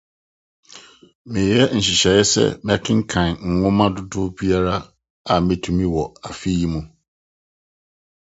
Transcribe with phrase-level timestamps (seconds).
[1.31, 4.75] Mereyɛ nhyehyɛe sɛ mɛkenkan nhoma dodow biara
[5.31, 6.81] a metumi wɔ afe yi mu.